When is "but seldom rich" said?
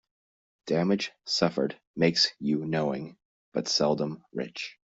3.53-4.79